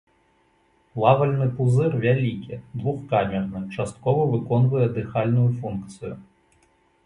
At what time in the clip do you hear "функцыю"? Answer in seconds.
5.63-6.15